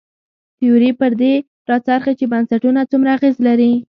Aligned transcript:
تیوري 0.57 0.91
پر 0.99 1.11
دې 1.21 1.33
راڅرخي 1.69 2.13
چې 2.19 2.25
بنسټونه 2.31 2.81
څومره 2.91 3.09
اغېز 3.17 3.35
لري. 3.47 3.71